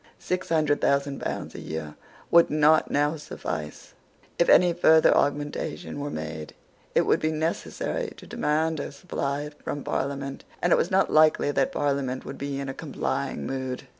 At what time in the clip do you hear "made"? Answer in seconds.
6.09-6.55